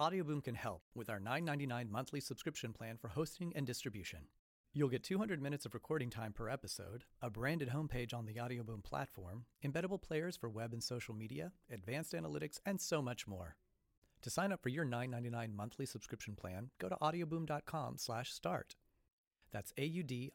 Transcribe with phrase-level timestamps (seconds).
[0.00, 4.20] Audioboom can help with our $9.99 monthly subscription plan for hosting and distribution.
[4.72, 8.84] You'll get 200 minutes of recording time per episode, a branded homepage on the Audioboom
[8.84, 13.56] platform, embeddable players for web and social media, advanced analytics, and so much more.
[14.22, 18.76] To sign up for your $9.99 monthly subscription plan, go to audioboom.com slash start.
[19.50, 20.32] That's A-U-D-I-O-B-O-O-M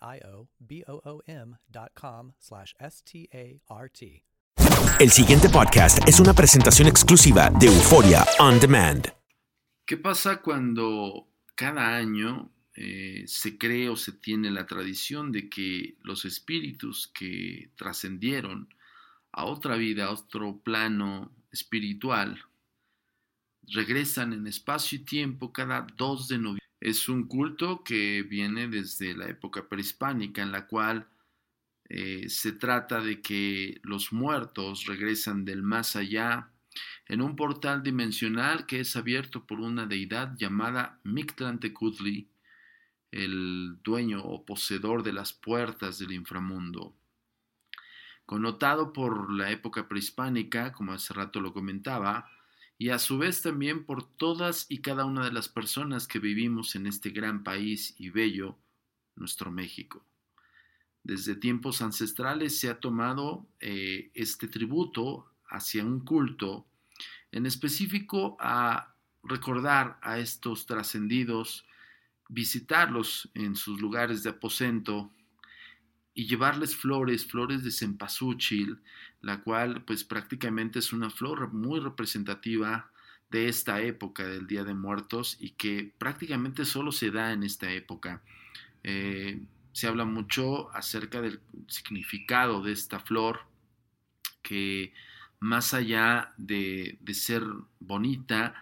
[1.71, 4.23] dot com slash S-T-A-R-T.
[4.99, 9.22] El siguiente podcast es una presentación exclusiva de Euforia On Demand.
[9.85, 15.97] ¿Qué pasa cuando cada año eh, se cree o se tiene la tradición de que
[16.03, 18.73] los espíritus que trascendieron
[19.33, 22.41] a otra vida, a otro plano espiritual,
[23.67, 26.63] regresan en espacio y tiempo cada 2 de noviembre?
[26.79, 31.09] Es un culto que viene desde la época prehispánica en la cual
[31.89, 36.52] eh, se trata de que los muertos regresan del más allá
[37.07, 42.29] en un portal dimensional que es abierto por una deidad llamada Mictlantecutli,
[43.11, 46.95] el dueño o poseedor de las puertas del inframundo.
[48.25, 52.29] Connotado por la época prehispánica, como hace rato lo comentaba,
[52.77, 56.75] y a su vez también por todas y cada una de las personas que vivimos
[56.75, 58.57] en este gran país y bello,
[59.15, 60.03] nuestro México.
[61.03, 66.65] Desde tiempos ancestrales se ha tomado eh, este tributo hacia un culto,
[67.31, 68.93] en específico a
[69.23, 71.65] recordar a estos trascendidos,
[72.29, 75.11] visitarlos en sus lugares de aposento
[76.13, 78.79] y llevarles flores, flores de cempasúchil,
[79.21, 82.91] la cual pues prácticamente es una flor muy representativa
[83.31, 87.71] de esta época del Día de Muertos y que prácticamente solo se da en esta
[87.71, 88.21] época.
[88.83, 93.39] Eh, se habla mucho acerca del significado de esta flor
[94.43, 94.93] que
[95.43, 97.43] más allá de, de, ser
[97.81, 98.55] bonita,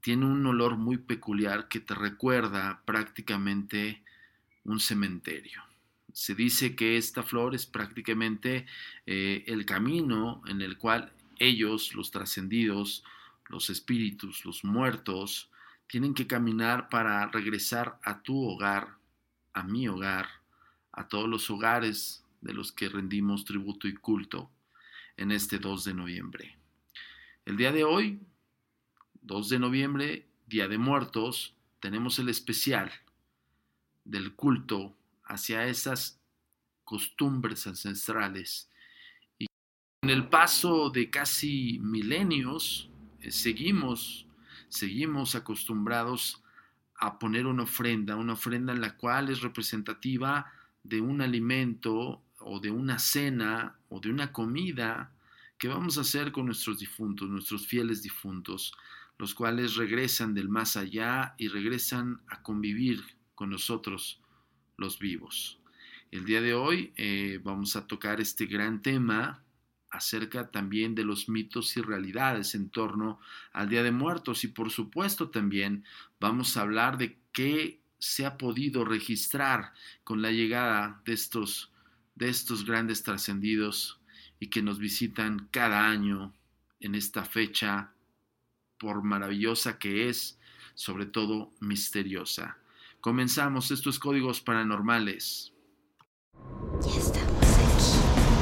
[0.00, 4.02] tiene un olor muy peculiar que te recuerda prácticamente
[4.64, 5.62] un cementerio.
[6.14, 8.64] Se dice que esta flor es prácticamente
[9.04, 13.04] eh, el camino en el cual ellos, los trascendidos,
[13.50, 15.50] los espíritus, los muertos,
[15.88, 18.96] tienen que caminar para regresar a tu hogar,
[19.52, 20.26] a mi hogar,
[20.90, 24.50] a todos los hogares de los que rendimos tributo y culto
[25.16, 26.56] en este 2 de noviembre.
[27.44, 28.20] El día de hoy,
[29.22, 32.90] 2 de noviembre, Día de Muertos, tenemos el especial
[34.04, 36.20] del culto hacia esas
[36.84, 38.70] costumbres ancestrales.
[39.38, 39.46] Y
[40.02, 44.26] en el paso de casi milenios, eh, seguimos,
[44.68, 46.42] seguimos acostumbrados
[46.96, 50.52] a poner una ofrenda, una ofrenda en la cual es representativa
[50.82, 55.13] de un alimento o de una cena o de una comida
[55.64, 58.74] que vamos a hacer con nuestros difuntos, nuestros fieles difuntos,
[59.16, 63.02] los cuales regresan del más allá y regresan a convivir
[63.34, 64.20] con nosotros
[64.76, 65.58] los vivos.
[66.10, 69.42] El día de hoy eh, vamos a tocar este gran tema
[69.88, 73.18] acerca también de los mitos y realidades en torno
[73.54, 75.86] al Día de Muertos y por supuesto también
[76.20, 79.72] vamos a hablar de qué se ha podido registrar
[80.02, 81.72] con la llegada de estos,
[82.16, 83.98] de estos grandes trascendidos
[84.44, 86.34] y que nos visitan cada año
[86.78, 87.94] en esta fecha,
[88.78, 90.38] por maravillosa que es,
[90.74, 92.58] sobre todo misteriosa.
[93.00, 95.54] Comenzamos estos códigos paranormales.
[96.82, 98.34] Ya estamos aquí.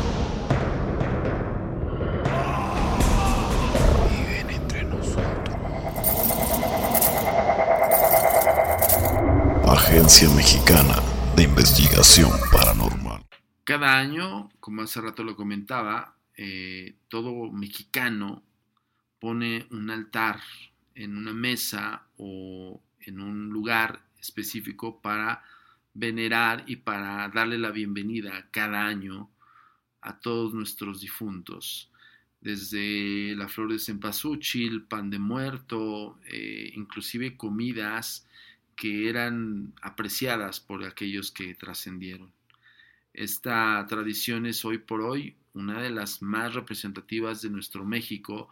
[4.10, 5.56] Viven entre nosotros.
[9.68, 10.96] Agencia Mexicana
[11.36, 13.11] de Investigación Paranormal.
[13.64, 18.42] Cada año, como hace rato lo comentaba, eh, todo mexicano
[19.20, 20.40] pone un altar
[20.96, 25.44] en una mesa o en un lugar específico para
[25.94, 29.30] venerar y para darle la bienvenida cada año
[30.00, 31.88] a todos nuestros difuntos.
[32.40, 38.26] Desde la flor de cempasúchil, pan de muerto, eh, inclusive comidas
[38.74, 42.32] que eran apreciadas por aquellos que trascendieron.
[43.12, 48.48] Esta tradición es hoy por hoy una de las más representativas de nuestro México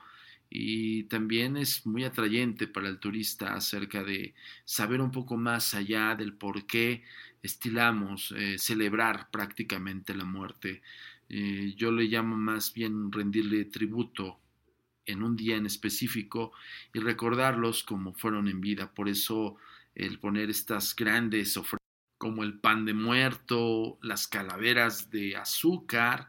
[0.50, 4.34] y también es muy atrayente para el turista acerca de
[4.64, 7.04] saber un poco más allá del por qué
[7.42, 10.82] estilamos eh, celebrar prácticamente la muerte.
[11.28, 14.40] Eh, yo le llamo más bien rendirle tributo
[15.06, 16.52] en un día en específico
[16.92, 18.92] y recordarlos como fueron en vida.
[18.92, 19.56] Por eso
[19.94, 21.79] el poner estas grandes ofrendas
[22.20, 26.28] como el pan de muerto, las calaveras de azúcar,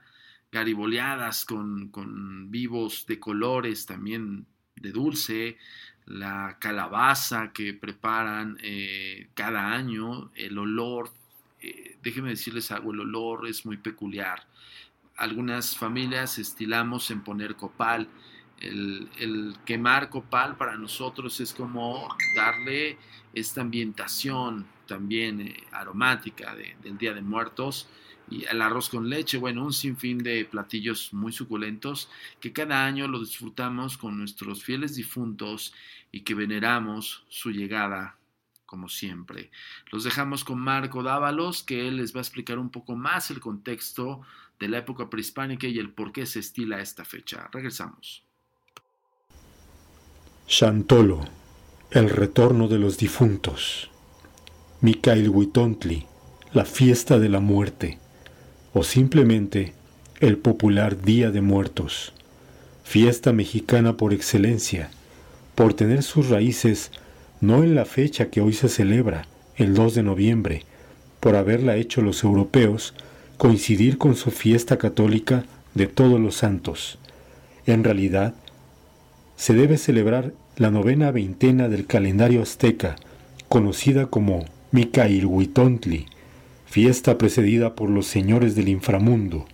[0.50, 4.46] gariboleadas con, con vivos de colores también
[4.78, 5.58] de dulce,
[6.06, 11.12] la calabaza que preparan eh, cada año, el olor,
[11.60, 14.48] eh, déjenme decirles algo, el olor es muy peculiar.
[15.18, 18.08] Algunas familias estilamos en poner copal.
[18.62, 22.98] El, quemar copal para nosotros es como darle
[23.34, 27.88] esta ambientación también eh, aromática de, del Día de Muertos
[28.32, 32.10] y el arroz con leche, bueno, un sinfín de platillos muy suculentos
[32.40, 35.74] que cada año lo disfrutamos con nuestros fieles difuntos
[36.12, 38.18] y que veneramos su llegada
[38.66, 39.52] como siempre.
[39.92, 43.42] Los dejamos con Marco Dávalos, que él les va a explicar un poco más el
[43.42, 44.22] contexto
[44.60, 47.50] de la época prehispánica y el por qué se estila esta fecha.
[47.52, 48.24] Regresamos.
[50.48, 51.22] Chantolo,
[51.92, 53.90] el retorno de los difuntos.
[54.82, 56.06] Micael Huitontli,
[56.54, 58.00] la fiesta de la muerte
[58.74, 59.74] o simplemente
[60.20, 62.14] el popular Día de Muertos,
[62.84, 64.90] fiesta mexicana por excelencia,
[65.56, 66.92] por tener sus raíces
[67.40, 70.66] no en la fecha que hoy se celebra, el 2 de noviembre,
[71.20, 72.94] por haberla hecho los europeos
[73.38, 77.00] coincidir con su fiesta católica de todos los santos.
[77.66, 78.36] En realidad,
[79.42, 82.96] se debe celebrar la novena veintena del calendario azteca,
[83.50, 86.06] conocida como Micailhuitontli,
[86.68, 89.48] fiesta precedida por los señores del inframundo,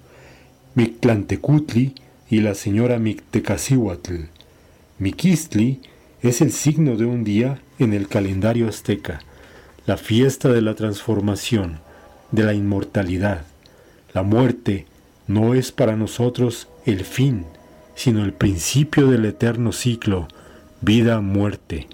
[0.75, 1.95] Mictlantecutli
[2.29, 4.23] y la señora Mictecacihuatl.
[4.99, 5.79] Miquistli
[6.21, 9.21] es el signo de un día en el calendario azteca,
[9.85, 11.79] la fiesta de la transformación,
[12.33, 13.45] de la inmortalidad.
[14.13, 14.85] La muerte
[15.27, 17.45] no es para nosotros el fin,
[17.97, 20.27] sino el principio del eterno ciclo,
[20.81, 21.87] vida-muerte.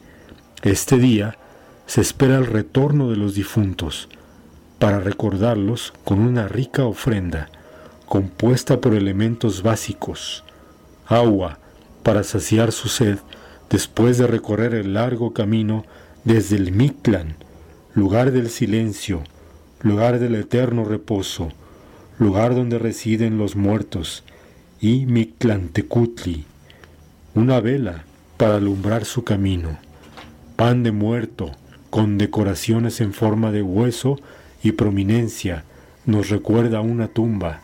[0.61, 1.37] Este día
[1.85, 4.09] se espera el retorno de los difuntos,
[4.79, 7.49] para recordarlos con una rica ofrenda
[8.05, 10.43] compuesta por elementos básicos,
[11.07, 11.59] agua
[12.03, 13.19] para saciar su sed
[13.69, 15.85] después de recorrer el largo camino
[16.25, 17.37] desde el Mictlán,
[17.93, 19.23] lugar del silencio,
[19.79, 21.47] lugar del eterno reposo,
[22.19, 24.25] lugar donde residen los muertos,
[24.83, 26.43] y Mictlantecutli,
[27.35, 28.03] una vela
[28.35, 29.77] para alumbrar su camino,
[30.57, 31.53] pan de muerto
[31.89, 34.19] con decoraciones en forma de hueso
[34.61, 35.63] y prominencia
[36.05, 37.61] nos recuerda una tumba,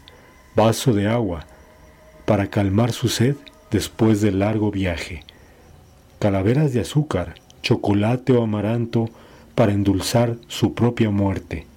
[0.56, 1.46] vaso de agua,
[2.24, 3.36] para calmar su sed
[3.70, 5.26] después del largo viaje,
[6.20, 9.10] calaveras de azúcar, chocolate o amaranto
[9.56, 11.68] para endulzar su propia muerte,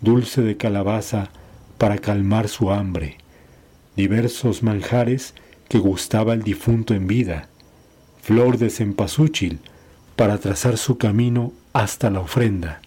[0.00, 1.30] dulce de calabaza
[1.78, 3.18] para calmar su hambre,
[3.96, 5.34] diversos manjares
[5.68, 7.48] que gustaba el difunto en vida,
[8.22, 9.60] flor de cempasúchil
[10.16, 12.80] para trazar su camino hasta la ofrenda,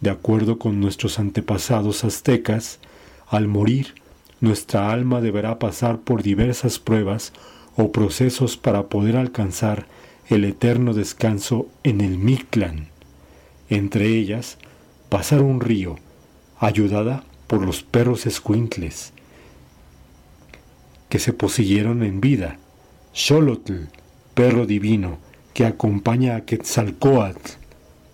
[0.00, 2.78] de acuerdo con nuestros antepasados aztecas,
[3.28, 3.94] al morir,
[4.40, 7.32] nuestra alma deberá pasar por diversas pruebas
[7.76, 9.86] o procesos para poder alcanzar
[10.28, 12.88] el eterno descanso en el Mictlán.
[13.68, 14.58] Entre ellas,
[15.08, 15.96] pasar un río,
[16.58, 19.12] ayudada por los perros escuintles,
[21.10, 22.58] que se posiguieron en vida,
[23.12, 23.88] Xolotl,
[24.32, 25.18] perro divino,
[25.52, 27.50] que acompaña a Quetzalcoatl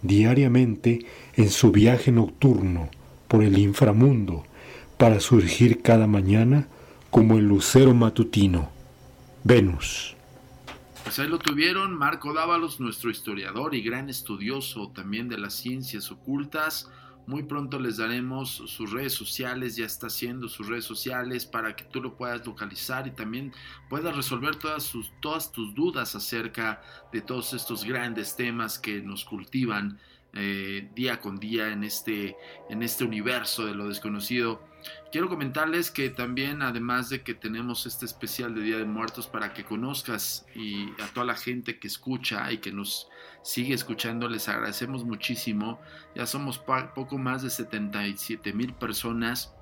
[0.03, 2.88] diariamente en su viaje nocturno
[3.29, 4.45] por el inframundo
[4.97, 6.69] para surgir cada mañana
[7.11, 8.71] como el lucero matutino,
[9.45, 10.17] Venus.
[11.05, 16.11] Pues ahí lo tuvieron, Marco Dávalos, nuestro historiador y gran estudioso también de las ciencias
[16.11, 16.91] ocultas.
[17.26, 21.85] Muy pronto les daremos sus redes sociales, ya está haciendo sus redes sociales para que
[21.85, 23.52] tú lo puedas localizar y también
[23.88, 26.80] puedas resolver todas, sus, todas tus dudas acerca
[27.12, 29.99] de todos estos grandes temas que nos cultivan
[30.35, 32.37] eh, día con día en este,
[32.71, 34.62] en este universo de lo desconocido.
[35.12, 39.55] Quiero comentarles que también, además de que tenemos este especial de Día de Muertos para
[39.55, 43.09] que conozcas y a toda la gente que escucha y que nos
[43.43, 45.81] sigue escuchando, les agradecemos muchísimo.
[46.14, 49.55] Ya somos poco más de 77 mil personas.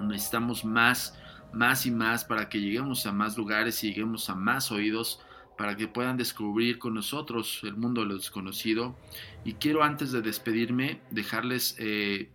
[0.00, 1.18] Necesitamos más,
[1.52, 5.20] más y más para que lleguemos a más lugares y lleguemos a más oídos
[5.58, 8.96] para que puedan descubrir con nosotros el mundo de lo desconocido.
[9.44, 12.30] Y quiero antes de despedirme dejarles eh,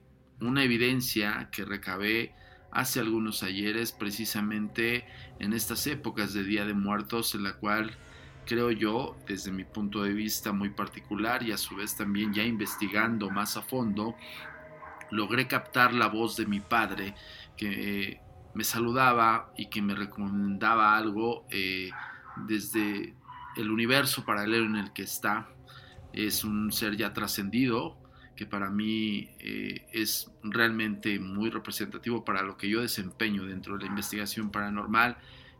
[0.48, 2.34] una evidencia que recabé
[2.72, 5.06] hace algunos ayeres precisamente
[5.40, 7.92] en estas épocas de Día de Muertos en la cual
[8.46, 12.44] creo yo desde mi punto de vista muy particular y a su vez también ya
[12.44, 14.16] investigando más a fondo
[15.12, 17.14] logré captar la voz de mi padre
[17.56, 18.20] que
[18.54, 21.90] me saludaba y que me recomendaba algo eh,
[22.48, 23.16] desde
[23.56, 25.50] el universo paralelo en el que está.
[26.14, 27.98] Es un ser ya trascendido
[28.36, 33.86] que para mí eh, es realmente muy representativo para lo que yo desempeño dentro de
[33.86, 35.18] la investigación paranormal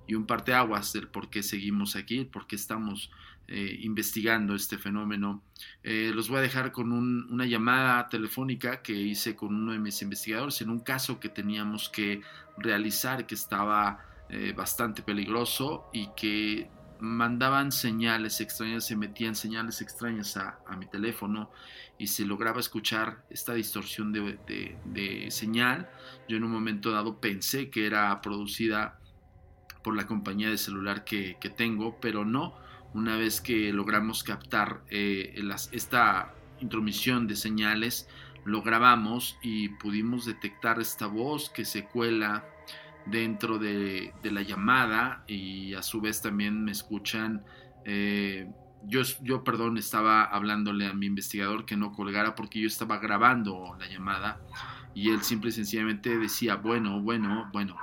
[0.08, 3.12] y un parteaguas del por qué seguimos aquí, por qué estamos
[3.48, 5.44] eh, investigando este fenómeno.
[5.84, 10.02] Eh, los voy a dejar con una llamada telefónica que hice con uno de mis
[10.02, 12.22] investigadores en un caso que teníamos que
[12.58, 14.10] realizar que estaba
[14.56, 16.68] bastante peligroso y que
[17.04, 21.52] mandaban señales extrañas, se metían señales extrañas a, mi teléfono
[21.98, 25.90] y se lograba escuchar esta distorsión de, señal.
[26.30, 29.00] Yo en un momento dado pensé que era producida
[29.84, 32.56] por la compañía de celular que, tengo, pero no.
[32.94, 35.44] Una vez que logramos captar eh,
[35.74, 38.08] esta intromisión de señales,
[38.46, 42.46] lo grabamos y pudimos detectar esta voz que se cuela
[43.06, 47.44] dentro de, la llamada y a su vez también me escuchan.
[47.86, 48.50] Eh,
[48.86, 53.76] yo, yo, perdón, estaba hablándole a mi investigador que no colgara porque yo estaba grabando
[53.80, 54.42] la llamada
[54.94, 57.78] y él simple y sencillamente decía, bueno, bueno, bueno.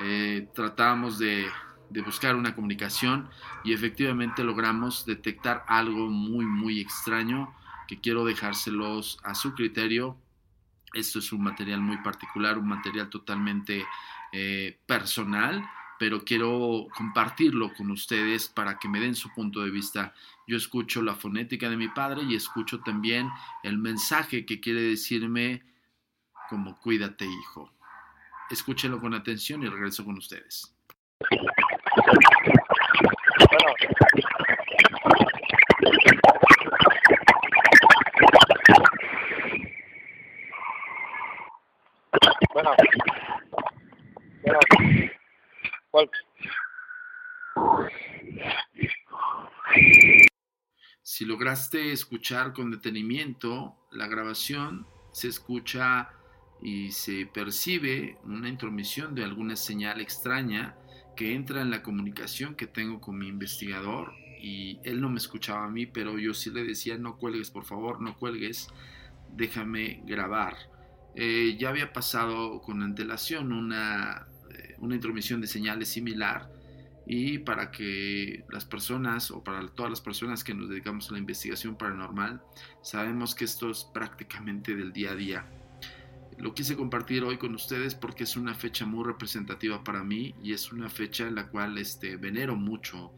[0.00, 1.46] Eh, tratábamos de,
[1.90, 3.28] de buscar una comunicación
[3.64, 7.54] y efectivamente logramos detectar algo muy, muy extraño
[7.86, 10.16] que quiero dejárselos a su criterio.
[10.94, 13.84] Esto es un material muy particular, un material totalmente
[14.32, 15.62] eh, personal,
[15.98, 20.14] pero quiero compartirlo con ustedes para que me den su punto de vista.
[20.46, 23.28] Yo escucho la fonética de mi padre y escucho también
[23.62, 25.62] el mensaje que quiere decirme
[26.48, 27.72] como cuídate hijo.
[28.50, 30.74] Escúchenlo con atención y regreso con ustedes.
[51.52, 56.08] Lograste escuchar con detenimiento la grabación, se escucha
[56.62, 60.74] y se percibe una intromisión de alguna señal extraña
[61.14, 65.66] que entra en la comunicación que tengo con mi investigador y él no me escuchaba
[65.66, 68.68] a mí, pero yo sí le decía no cuelgues, por favor, no cuelgues,
[69.36, 70.56] déjame grabar.
[71.14, 74.26] Eh, ya había pasado con antelación una
[74.78, 76.50] una intromisión de señales similar
[77.06, 81.18] y para que las personas o para todas las personas que nos dedicamos a la
[81.18, 82.42] investigación paranormal
[82.82, 85.46] sabemos que esto es prácticamente del día a día.
[86.38, 90.52] Lo quise compartir hoy con ustedes porque es una fecha muy representativa para mí y
[90.52, 93.12] es una fecha en la cual este, venero mucho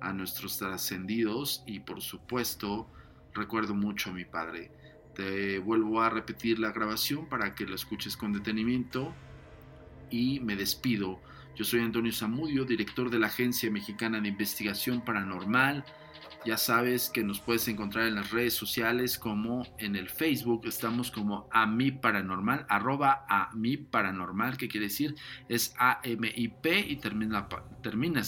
[0.00, 2.88] a nuestros trascendidos y por supuesto
[3.34, 4.70] recuerdo mucho a mi padre.
[5.14, 9.12] Te vuelvo a repetir la grabación para que lo escuches con detenimiento
[10.10, 11.20] y me despido.
[11.56, 15.84] Yo soy Antonio Zamudio, director de la Agencia Mexicana de Investigación Paranormal.
[16.46, 21.10] Ya sabes que nos puedes encontrar en las redes sociales como en el Facebook, estamos
[21.10, 25.14] como a mi paranormal, arroba a mi paranormal, que quiere decir
[25.50, 27.46] es A-M-I-P y termina,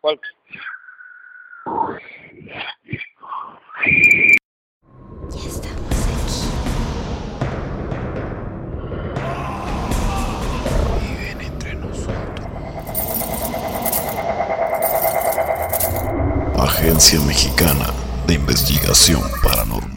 [0.00, 0.20] ¿Cuál?
[5.34, 6.48] Estamos aquí.
[11.00, 12.46] Viven entre nosotros.
[16.60, 17.86] Agencia Mexicana
[18.28, 19.93] de Investigación Paranormal.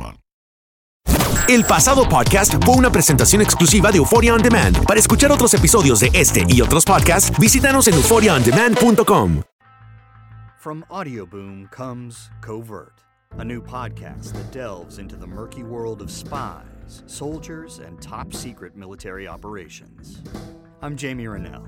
[1.58, 4.86] El pasado podcast fue una presentación exclusiva de Euphoria On Demand.
[4.86, 9.42] Para escuchar otros episodios de este y otros podcasts, visítanos en euphoriaondemand.com.
[10.60, 13.04] From Audioboom comes Covert,
[13.40, 18.76] a new podcast that delves into the murky world of spies, soldiers, and top secret
[18.76, 20.22] military operations.
[20.84, 21.68] I'm Jamie Rennell,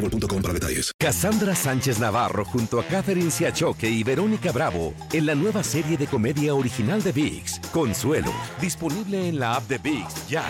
[0.00, 0.92] boostmobile.com para detalles.
[0.98, 6.06] Cassandra Sánchez Navarro junto a Catherine Siachoque y Verónica Bravo en la nueva serie de
[6.06, 10.44] comedia original de VIX, Consuelo, disponible en la app de VIX ya.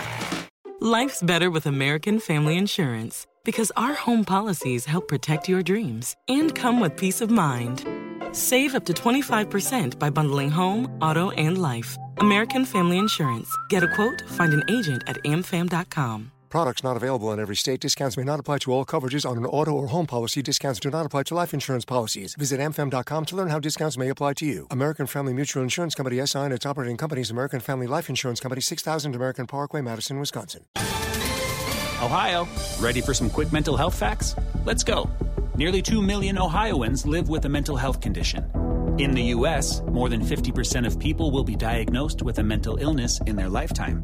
[0.79, 6.55] Life's better with American Family Insurance because our home policies help protect your dreams and
[6.55, 7.85] come with peace of mind.
[8.31, 11.97] Save up to 25% by bundling home, auto, and life.
[12.17, 13.55] American Family Insurance.
[13.69, 16.30] Get a quote, find an agent at amfam.com.
[16.51, 17.79] Products not available in every state.
[17.79, 20.41] Discounts may not apply to all coverages on an auto or home policy.
[20.41, 22.35] Discounts do not apply to life insurance policies.
[22.35, 24.67] Visit amfam.com to learn how discounts may apply to you.
[24.69, 28.59] American Family Mutual Insurance Company SI and its operating companies American Family Life Insurance Company
[28.59, 30.65] 6000 American Parkway, Madison, Wisconsin.
[32.03, 32.45] Ohio,
[32.81, 34.35] ready for some quick mental health facts?
[34.65, 35.09] Let's go.
[35.55, 38.43] Nearly 2 million Ohioans live with a mental health condition.
[38.97, 43.21] In the U.S., more than 50% of people will be diagnosed with a mental illness
[43.21, 44.03] in their lifetime.